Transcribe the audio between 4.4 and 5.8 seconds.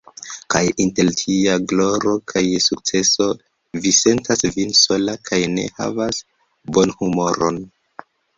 Vin sola kaj ne